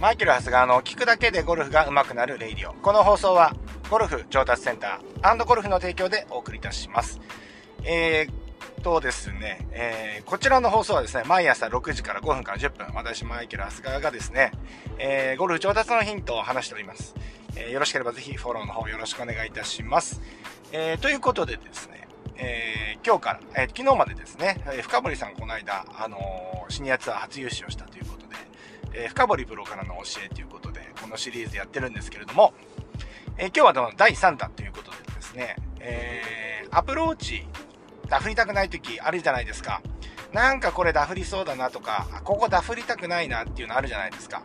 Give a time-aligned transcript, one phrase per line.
[0.00, 2.72] マイケル・ハスガーの聞くだけでゴルフが上手くなるレイディオ。
[2.72, 3.56] この放送は、
[3.90, 7.20] ゴルフ上達センターゴルフの提供でお送りいたします。
[7.82, 14.52] えー、とですね、えー、こちらの放送はですね、毎朝6時から5分から10分、私、マイケル・ハスガーがですね、
[15.00, 17.16] えー、ゴルフ上達のヒントを話しております。
[17.56, 20.20] えー、よろしければぜひフォローの方よろしくお願いいたします。
[20.70, 22.06] えー、ということでですね、
[22.36, 26.18] えー、今日から、えー、昨日までですね、え、深堀さんこの間、あの、
[26.68, 27.97] シニアツアー初優勝したと、
[28.98, 32.52] えー、深堀プロからの教えということで、このシリーズやってるんですけれども、
[33.36, 37.46] えー、今日は第3弾ということでですね、えー、アプローチ、
[38.08, 39.80] ダフりたくない時あるじゃないですか。
[40.32, 44.42] なんかこれダフりそうだなとか、ここダフりたくないなっていうのあるじゃないですか。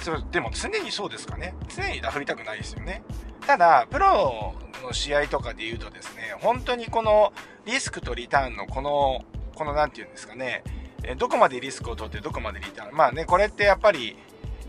[0.00, 1.54] そでも常にそうですかね。
[1.74, 3.02] 常にダフりたくないですよね。
[3.44, 7.32] ただ、プロの試合とかで言うとですね、本当にこの
[7.66, 9.24] リスクとリターンのこの、
[9.56, 10.62] このなんて言うんですかね、
[11.04, 12.96] えどこまでリスクを取ってどこまでリターン？
[12.96, 14.16] まあね、これってやっぱり、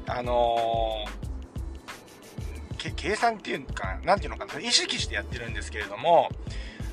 [0.08, 6.30] あのー、計算っていうか、なんていうのかな、意識してやってるんですけれども、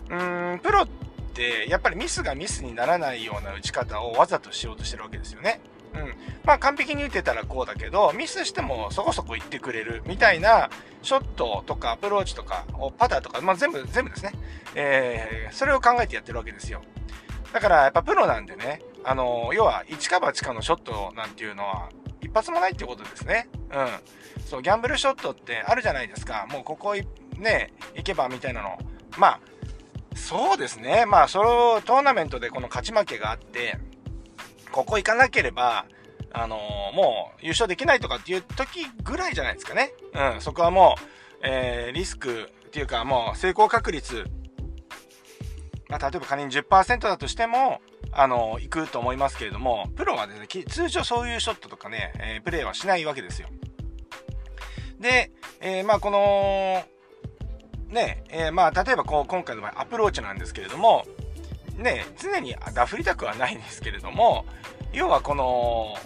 [0.09, 0.89] うーん、プロっ
[1.35, 5.61] てやっぱりミスがミスにならないような打ち方をわざとしようとしてるわけですよね。
[5.95, 6.15] うん。
[6.45, 10.71] まあ完璧に打てたらこうだけど、ミスしてもそこそこ行ってくれるみたいな
[11.03, 12.67] ショットとかアプローチとか
[12.99, 14.33] パターとか、まあ全部、全部ですね。
[14.75, 16.83] えー、それを考えてやってるわけですよ。
[17.53, 21.89] だからやっぱプロなんでね、あの、要は一か八かのショットなんていうのは
[22.21, 23.49] 一発もないってことですね。
[23.73, 24.45] うん。
[24.45, 26.47] そう、ギャンブルショットってあるじゃないですか。
[26.51, 26.95] もうここ
[27.39, 28.79] ね、行けばみたいなの。
[29.17, 29.41] まあ、
[30.15, 31.07] そうですね。
[31.07, 33.79] まあ、そのトーナメントでこの勝ち負けがあって、
[34.71, 35.87] ここ行かなければ、
[36.33, 39.93] あのー、もう優勝できないとかっていう時ぐらいじゃないですかね。
[40.35, 41.03] うん、そこはもう、
[41.43, 44.27] えー、リスクっていうかもう成功確率、
[45.89, 47.81] まあ、例えば仮に10%だとしても、
[48.13, 53.49] あの、行くと思いますけれども、プロはですね、通常そういうショットとかね、えー、プレーはしないわけですよ。
[54.99, 55.31] で、
[55.61, 56.83] えー、まあこの、
[57.89, 61.05] ね、えー、まあ例えばこう今回の場合アプローチなんですけれども、
[61.77, 64.45] ね、常にダフりたくはないんですけれども、
[64.93, 65.97] 要はこの、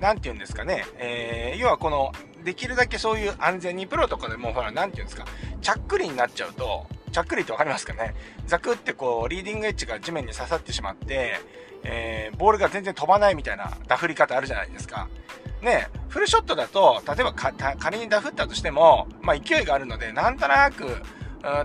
[0.00, 2.12] 何て言うんですかね、えー、要はこの、
[2.44, 5.26] できるだけそういう安全にプロとかでもほら、何て言うんですか、
[5.60, 8.14] ちゃっくりになっちゃうと、ちゃっくりって分かりますかね？
[8.46, 11.40] ザクってこう、リーディングエッジが地面に刺さってしまって、
[11.82, 15.08] えー、ボールが全然飛ばないみたいなダフり方あるじゃないですか。
[15.62, 20.94] ね、フルショットだと、例えば仮にダフったとしても、まあ勢いがあるので、なんとなく、例え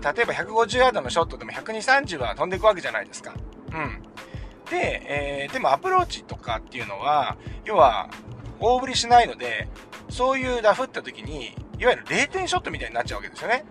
[0.32, 3.34] 150ヤードのショットでも120、30は飛んでいくわけじゃないですか。
[3.72, 4.02] うん。
[4.70, 7.36] で、えー、でもアプローチとかっていうのは、
[7.66, 8.08] 要は、
[8.58, 9.68] 大振りしないので、
[10.08, 13.66] そういうダフった時に、いわゆる0点ショットみたいになっちゃうわけですよね。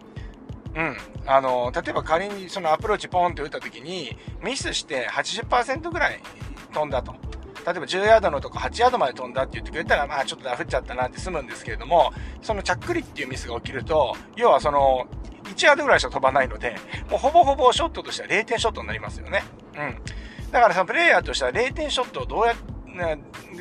[0.75, 0.97] うん。
[1.25, 6.21] あの、例えば仮にそのアプローチポンって打った時に、ミスして80%ぐらい
[6.73, 7.13] 飛んだと。
[7.65, 12.11] 例えば10ヤードのとこ8ヤードまで飛んだって言ってくれたら、まあちょっとダフっちゃったなって済むんですけれども、
[12.41, 15.07] そのちゃっくりっていうミスが起きると、要はその、
[15.43, 16.75] 1ヤードぐらいしか飛ばないので、
[17.09, 19.43] もうほぼほぼショットとしては0点ショットになりますよね。
[19.77, 19.97] うん。
[20.51, 22.55] だからそのプレイヤーとしては0点ショットをどうやっ、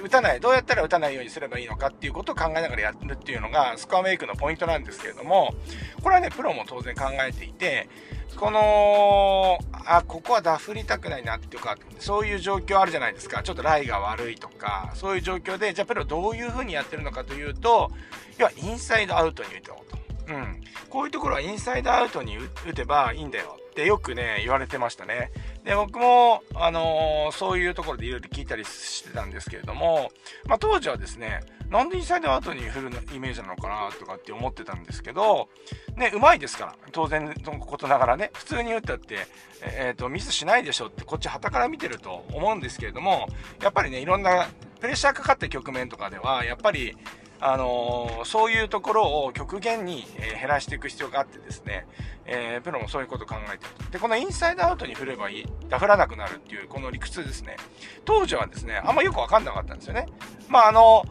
[0.03, 5.55] 打たない、どうやったら打たないようにすればいいのかっていうことを考えながらやるっていうのがスコアメイクのポイントなんですけれども、
[6.03, 7.89] これはね、プロも当然考えていて、
[8.37, 13.43] この、あ、ここはダフりたくないなっていうか、そういう状況あるじゃないですか。
[13.43, 17.91] ちょっとライが悪いとか、そういう状況で、じゃあプロどういう風にやってるのかというと、
[18.39, 19.93] 要はインサイドアウトに打とう
[20.27, 20.33] と。
[20.33, 20.61] うん。
[20.89, 25.31] こういうところはインサイドアウトに打てばいいんだよってよくね、言われてましたね。
[25.65, 30.11] で、僕も、あのー、そういうところでいろいろ聞いたりしてたんですけれども、
[30.47, 35.49] まあ、当時はですね、なんでインサイドアウトに振るイメージなのかなとかって思ってたんですけど、
[35.97, 39.27] ね、うまいですから、当然のことながらね、普通に打ったって、
[39.63, 43.29] え、ー、と、ミスしないでしょって、こっち旗から見てると思うんですけれども、
[43.63, 44.49] やっぱりね、いろんな
[44.81, 46.97] プレッシャーかかった局面とかでは、やっぱり、
[47.41, 50.05] あの、そういうところを極限に、
[50.39, 51.87] 減らしていく必要があってですね、
[52.27, 53.91] えー、プロもそういうことを考えてると。
[53.93, 57.57] で、このインサイドアウトに振ればいい、ダフらなくなるっていう、この理屈ですね。
[58.05, 60.07] 当時はですね、あんまよくわかんなかったんですよね。
[60.49, 61.05] まあ、あの、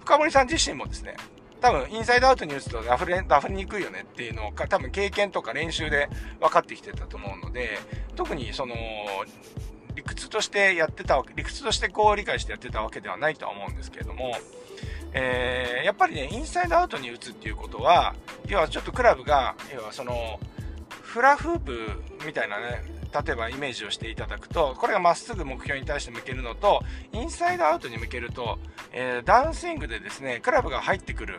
[0.00, 1.16] 深森さん自身もですね、
[1.60, 7.78] 多分インサイドアウトに打つとダフれダフりにくいよねっていうのを多分経験とか練習で分かってきてたと思うので
[8.16, 8.74] 特にその
[9.94, 14.34] 理屈としてやってた理屈としてこう理解してやってたわけではないとは思うんですけれども
[15.14, 18.14] えー、やっぱりね、インサイドアウトに打つっていうことは、
[18.48, 20.40] 要はちょっとクラブが、要はその、
[21.02, 22.82] フラフープみたいなね、
[23.12, 26.82] 例えばイメージをしていただくと、これがまっすぐ目標に対して向けるのと、
[27.12, 28.58] インサイドアウトに向けると、
[28.92, 31.38] えー、ダウンスイングでですね、クラブが入ってくる、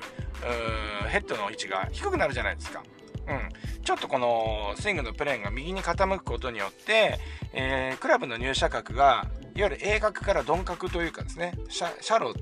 [1.09, 2.83] ヘッドの位置が低くなるじゃないですか。
[3.27, 3.49] うん、
[3.81, 7.17] ちょっとこのスイングのプレーンが右に傾くことによって、
[7.53, 9.25] えー、クラブの入射角が
[9.55, 12.35] いわゆる鋭角から鈍角というかですねシャローっ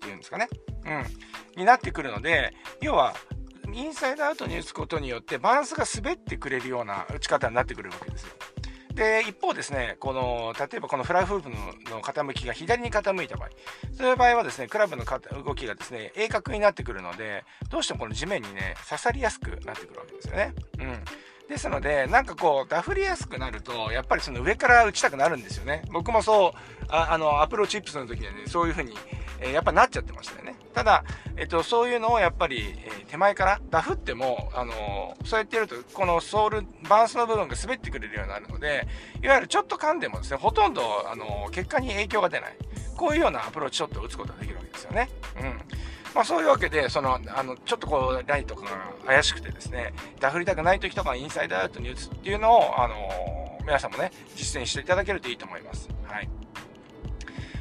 [0.00, 0.48] ていうんですかね。
[0.84, 1.04] うん。
[1.56, 3.14] になってくるので、要は、
[3.72, 8.30] インサイドアウトに打つことによってバランスが滑ってくれるような打ち方になってくるわけですよ。
[8.94, 11.50] で、一方ですね、この、例えばこのフライフープ
[11.90, 13.48] の傾きが左に傾いた場合、
[13.96, 20.54] そういう場合はですね、クラブの動きがですね、鋭角になってくるので、どうしてもこの地面にね、刺さりやすくなってくるわけですよね。
[20.80, 21.04] うん。
[21.48, 25.82] ですので、なんかこう、ダフりやすくなると、やっぱりその上から打ちたくなるんですよね。
[25.90, 28.96] 僕もそう、ああの、アプローチップスの時はね、そういう風に、
[29.40, 30.54] え、やっぱなっちゃってましたよね。
[30.74, 31.04] ただ、
[31.36, 38.86] えっと、そういうのをやっぱり、え、手前からダフっても、あの、そうやってやると、このソール、バランスの部分が滑ってくれるようになるので、
[39.22, 42.56] いわゆるちょっと噛んでもですね、ほとんど、あの結果に影響が出ない。
[42.96, 45.08] こういうようなアプローチショットを打つことができるわけですよね。
[45.40, 45.60] うん。
[46.14, 48.68] まあ、そういうわけで、その、あの、ちょっとこう、ライトが
[49.06, 52.94] 怪しくてですね、ダフりたくない時とかインサイドアウトに打つっていうのを、あの
[53.64, 55.88] 皆さんもね、実践していただけるといいと思います。
[56.04, 56.28] はい。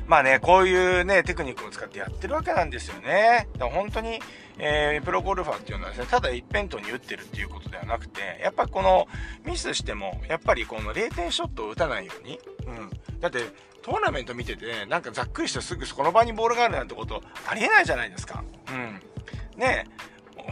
[0.09, 3.47] まあね、こういうね、テクニックを使ってやってるわけなんですよね。
[3.53, 4.19] だから本当に、
[4.57, 9.07] えー、プロゴルファーっていうのはですね、ただ一辺倒に打ってるっていうことではなくて、やっぱこの
[9.45, 13.19] ミスしても、やっぱりこの0点ショットを打たないように、うん。
[13.19, 13.39] だって、
[13.83, 18.43] トーナメント見てて、なんかざっくりしてすぐそこの場にボールがあるなんてことありえないじゃないですか。
[18.67, 18.99] うん。
[19.59, 19.85] ね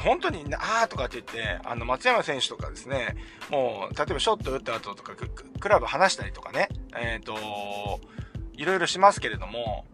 [0.03, 3.15] 本当に、あーとかって言って、あの、松山選手とかですね、
[3.49, 5.13] もう、例えばショット打った後とか、
[5.59, 7.99] クラブ離したりとかね、えっ、ー、と
[8.57, 9.85] いろいろしますけれども、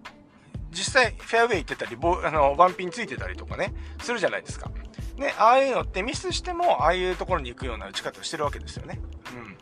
[0.71, 4.71] 実際フェアウェイ行ってたり、ボあのワンピンついてたりとかね、するじゃないですか。
[5.17, 8.99] ね、ああいうのってミスしても、ああいうところに行くような打ち方をしてるわけですよね。
[9.33, 9.57] うん。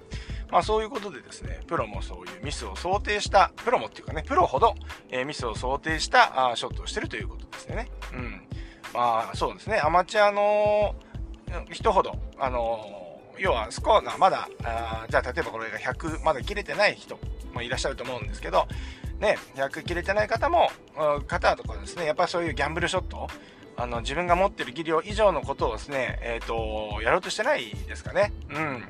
[0.50, 4.76] まあそういうことでですね、プロもそういうミスを想定した、プロもっていうかね、プロほど、
[5.10, 7.90] えー、ミスを想定したあショットをしてるということですよね。
[8.14, 8.42] うん。
[8.94, 10.96] まあそうですね、アマチュアの
[11.72, 17.20] 人ほど、あの要はスコアがまだ、あじゃあ例えばこれが100まだ切れてない人
[17.52, 18.68] もいらっしゃると思うんですけど、
[19.20, 20.70] ね、役切れてない方も、
[21.28, 23.28] 方とかですね、やっぱそういうギャンブルショット、
[23.78, 28.34] あの、自分が持ってる技量以上のことをですね、えっ、ー、と、やろうとしてないですかね。
[28.50, 28.84] うん。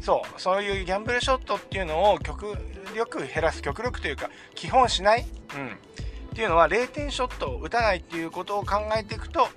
[0.00, 2.56] そう、そういうギャンブルショットっていうのを極
[2.96, 5.26] 力減らす、極力というか、基本しない。
[5.54, 5.68] うん。
[5.68, 9.48] っていうのは、0点ショットを打たないっていうことを考えていくと、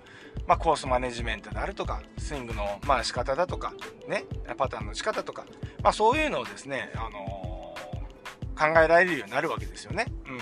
[0.48, 3.74] まあ、コースマネジメントであるとか、スイングの、まあ、仕方だとか、
[4.08, 4.26] ね、
[4.58, 5.46] パターンの仕方とか、
[5.84, 7.51] まあ、そういうのをですね、あの
[8.58, 10.06] 考えられるようになるわけですよね。
[10.28, 10.40] うん。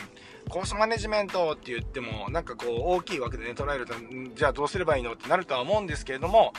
[0.50, 3.94] コースマネジメントって言っても、なんかこう、大きいわけでね、捉えると、
[4.35, 6.53] じゃあどうすればいいのってなるとは思うんですけれども、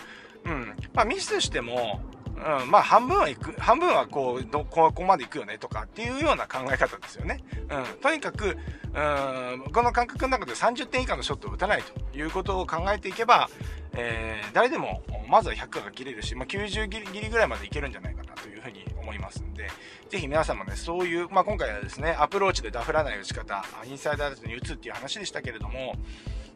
[0.44, 0.74] うん。
[0.94, 2.00] まあ、ミスしても、
[2.40, 7.40] うん、まあ半分はいく、半分はこう、ど、ここまで行くよねとかっていうような考え方ですよね。
[7.68, 8.00] うん。
[8.00, 8.56] とにかく、
[8.94, 13.50] うん、この感覚の中で30点以下のショットを打たないということを考えていけば、
[13.92, 19.68] えー、誰でもまずは100が切れるし、まあ、90ギリギリぐらいまでいけるんじゃないかなというふうに思いますんで、
[20.08, 25.94] ぜひ皆さんもね、そういう、まあ、今回はですね、アプローチでダフらない打ち方、インサイダーズに打つっていう話でしたけれども、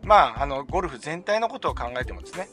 [0.02, 2.48] まあ、あの、ゴルフ全体のことを考えてもですね、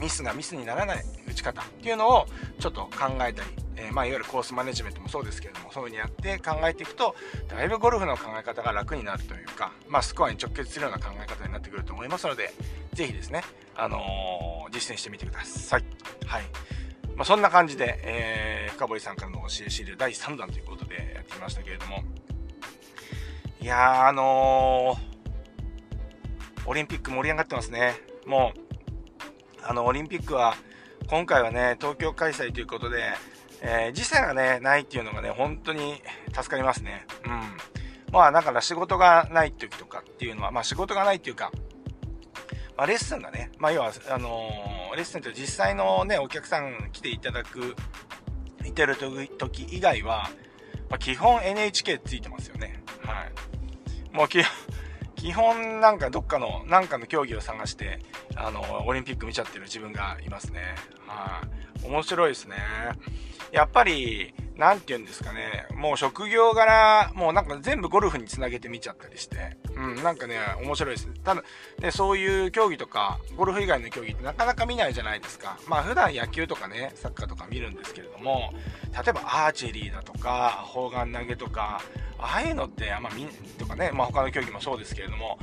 [0.00, 2.26] ミスがミスにならない打ち方っていうのを
[2.60, 7.16] ちょっと考えたり、えー、まあ、いわゆるコースマネジメントもそうですけれども、そういう風にやって考えていくと、
[7.48, 12.52] だいぶゴルフの考え方が楽になるというか、まあ、スコアに直結するような考え方になってくると思いますので、
[12.92, 13.42] ぜひですね、
[13.74, 15.84] あのー、実践してみてください。
[16.26, 16.44] はい。
[17.18, 22.04] まあ、そんな感じで、えー、深堀さんからの教えシール第3弾ということでやってきましたけれども、
[23.60, 27.94] いや、あのー、オリンピック盛り上がってますね。
[28.24, 28.60] もう、
[29.64, 30.54] あの、オリンピックは、
[31.08, 33.02] 今回はね、東京開催ということで、
[33.62, 36.00] えー、時差がね、ないっていうのがね、本当に
[36.32, 37.04] 助かりますね。
[37.26, 38.12] うん。
[38.12, 41.50] まあ、だから仕事がない時とかっていうのは、まあ仕事がないっていうか、
[42.78, 47.74] まあ、レッスンがね、まあ要は、あのー、レッスンって実際のね、お客さん来ていただく、
[48.64, 50.30] いてる時以外は、
[50.88, 52.80] まあ、基本 NHK ついてますよね。
[53.02, 54.16] はい。
[54.16, 54.52] もう基本、
[55.16, 57.98] 基本なんかどっかの、なんかの競技を探して、
[58.36, 60.76] あの、オリンピック見ちゃってる自分がいますね。
[61.04, 61.42] は
[61.82, 62.58] い、面白いですね。
[63.50, 71.08] やっぱり、なんて言うんですかね、もう職業柄、もうなんか全部ゴルフにつなげて見ちゃったりして、うん、なんかね、面白いです。
[71.22, 71.44] ただ、
[71.80, 75.58] ね、そういう競技とか、ゴルフ以外の競技ってなかなか見ないじゃないですか。
[75.68, 78.52] まあ普段野球とかね、サッカーとか見るんですけれども、
[78.92, 81.80] 例えばアーチェリーだとか、砲丸投げとか、
[82.18, 83.26] ああいうのってあんま見、
[83.58, 85.38] とかね、まあ他の競技もそうですけれども、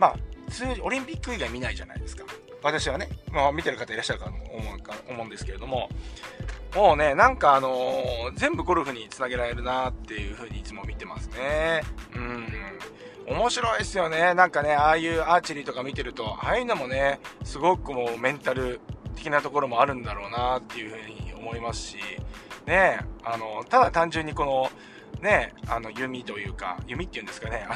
[0.00, 0.16] まあ、
[0.50, 2.24] 通オリンピック以外見ないじゃないですか。
[2.62, 5.88] 私はね、まあ見てる方いらっしゃるかと思うか思うんですけれども、
[6.74, 11.82] もうね、なんかあのー、全部ゴルフにつなげられるなっていう風にいつも見てますね。
[12.14, 12.46] うん。
[13.36, 14.34] 面白いですよね。
[14.34, 18.80] なんかね、ああいうアーチェリーとか見てると、ああいうのもね、すごくもうメンタル
[19.16, 21.98] 的なところもあるんだろうなっていう風に思いますし、
[22.66, 24.70] ね、あの、ただ単純にこの、
[25.22, 27.66] ね、あの、弓というか、弓っていうんですかね、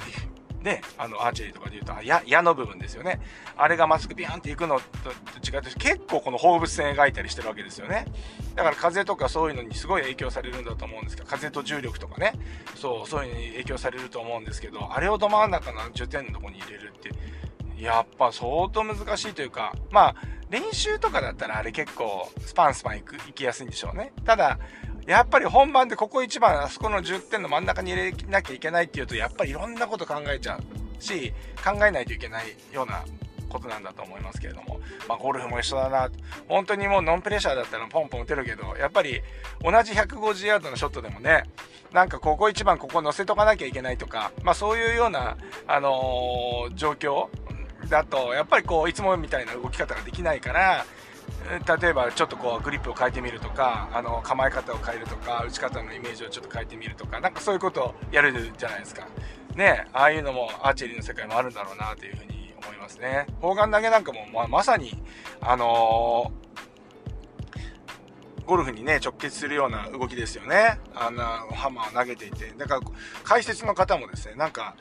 [0.64, 3.20] ね、あの、アーチェリーとかで言うと、矢、矢の部分ですよね。
[3.56, 8.06] あれがまっすぐビャンっていくのと違って、結構この放物線描いたりしてるわけですよね。
[8.54, 12.32] だから風とかそういうのにすごい影響されるんだと思うんですけど、風と重力とかね、
[12.74, 17.10] そう、そういうのに影響されると思うんですけど、あれをど真ん中の10点のとこに入れるって、
[17.78, 20.16] やっぱ相当難しいというか、まあ、
[20.50, 24.12] 練習とかだったらあれ結構スパンスパン行く行きやすいんでしょうね。
[24.24, 24.58] ただ、
[25.06, 31.32] やっぱり本番でここ一番あそこの10点の真ん中に入れなきゃいけないっていうと、やっぱりいろんなこと考えちゃうし、
[31.62, 33.04] 考えないといけないような
[33.54, 36.10] ことなんだと思いますけれども、まあ、ゴルフも一緒だな。
[36.48, 39.20] 本当にもうノンプレッシャーだったらポンポン打てるけど、やっぱり
[39.62, 41.44] 同じ150ヤードのショットでもね、
[41.92, 47.28] なんかここ一番ここ乗せとかなきゃいけないとか、まあそういうような、あのー、状況
[47.88, 50.84] だと、やっぱりこう、いつもみたいな動き方ができないから、
[51.80, 59.06] 例えばちょっとこうグリップを変えてみるとかあの構え方を変えるとか打ち方のイメージをちょっと変えてみるとかなんかそういうことをやるじゃないですか。
[59.54, 63.26] ねああいうのもアーチェリーの世界もあるんだろうなというふうに思いますね。
[63.40, 65.00] 砲丸投げなんかもままさに
[65.40, 70.80] あのー、ゴルフにね直結するような動きですよね。
[70.94, 72.52] あんなハンマーを投げていて。
[72.56, 72.80] だから
[73.22, 74.76] 解説の方もですねなんか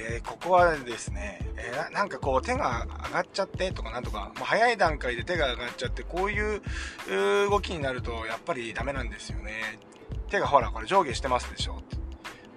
[0.00, 6.60] えー、ここはですね、えー、なんかこう手が上がっちゃってとかなんとか、もう早い段階で手が上がっちゃって、こういう
[7.50, 9.78] 動きになるとやっぱりダメなんですよね。
[10.30, 11.82] 手がほら、これ上下してますでしょ。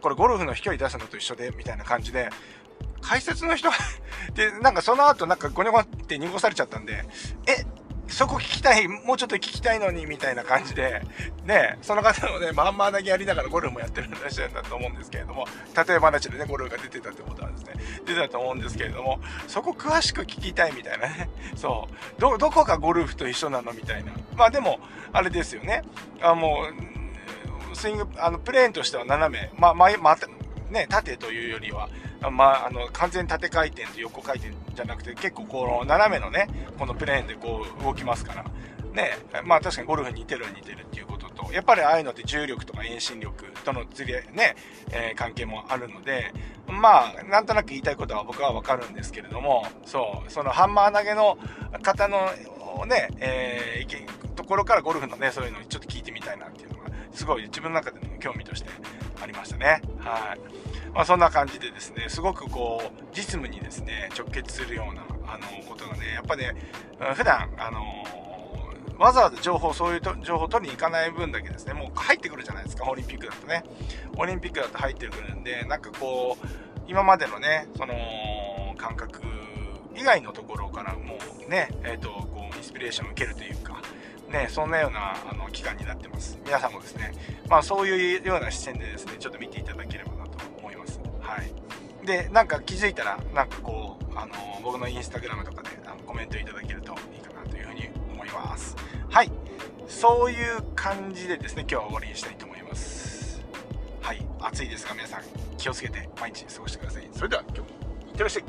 [0.02, 2.30] これゴルフの飛距離出すのと一緒で、みたいな感じで、
[3.02, 3.70] 解説の人
[4.36, 7.06] で、なんかその後なんかゴニョゴって濁されちゃったんで、
[7.48, 7.66] え、
[8.12, 11.02] そこ聞きたい、もうちょっと聞きたいのに、みたいな感じで、
[11.46, 17.74] ね、その方もね、まんまだけやりながらゴルフもやってるらっしゃるんだと思うんですけれども、例え話でね、ゴルフが出てたってことはですね、
[18.06, 21.88] 出てたと思うんですけれども、そこ詳しく聞きたいみたいなね、そ
[22.18, 24.12] う、ど、どこがゴルフと一緒なのみたいな。
[24.36, 24.80] まあでも、
[25.14, 25.84] あれですよね、
[26.22, 26.66] あも
[27.72, 30.18] う、スイング、あの、プレーンとしては斜め、まあ、前、ま、
[30.70, 31.90] ね、縦というよりは、
[32.30, 36.48] まあ、あの、完全縦回転と横回転じゃなくて、結構この斜めのね、
[36.78, 38.46] このプレーンでこう動きますから、
[38.94, 44.56] ね、まあ確かにゴルフに似てる似てるっていうことと、やっぱりああいうのって重力とか遠心力とのずれ、ね、
[44.92, 46.34] えー、関係もあるので、
[46.68, 51.38] まあ、なんとなく言いたいことは僕はわかるんですけれども、そう、そのハンマー投げの
[51.82, 52.30] 方の
[52.86, 58.70] ね、えー、ところからゴルフのね、そういうのにちょっと聞いてみたいなっていうのが、すごい自分の中での興味として
[59.22, 59.82] ありましたね。
[60.00, 60.61] はい。
[60.94, 66.54] まあ、そんな感じでですね、すごくこう、実務にですね、直結するような、あの、ことがね、やっぱね、
[67.16, 67.82] 普段、あの
[69.00, 73.64] わざわざ情報、そういう情報を取りに行かない分だけですね、もう入ってくるじゃないですか、オリンピックだとね。
[74.16, 76.48] オリンピックだと入ってくるんで、なんかこう、
[76.88, 77.96] 今までのね、その、
[78.78, 79.22] 感覚
[79.96, 81.18] 以外のところからも
[81.48, 83.82] うね、えっ、ー、と、こう、インスピレーションを受けるというか、
[84.30, 86.38] ね、そんなようなあの期間になってます。
[86.46, 87.12] 皆さんもですね、
[87.50, 90.21] まあそういうような視点でですね、ちょっと見ていただければな。
[92.06, 98.76] で、なんか気づいたら、なんかこう、あの、僕のインスタグラムとかであのコメントいただけるといいかなというふうに思います。
[99.10, 99.32] はい。
[99.88, 103.42] そういう感じでですね、今日は終わりにしたいと思います。
[104.02, 104.26] はい。
[104.40, 105.24] 暑いですが皆さん
[105.58, 107.08] 気をつけて毎日過ごしてください。
[107.12, 107.66] それでは今日も
[108.08, 108.44] いってらっしゃい。